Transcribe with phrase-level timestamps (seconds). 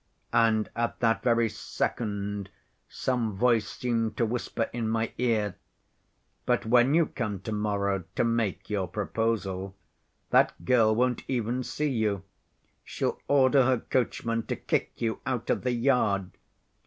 [0.33, 2.49] And at that very second
[2.89, 5.57] some voice seemed to whisper in my ear,
[6.47, 9.75] 'But when you come to‐morrow to make your proposal,
[10.31, 12.23] that girl won't even see you;
[12.83, 16.31] she'll order her coachman to kick you out of the yard.